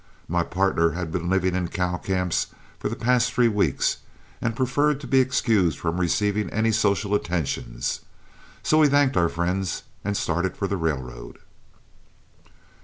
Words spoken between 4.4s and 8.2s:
and preferred to be excused from receiving any social attentions.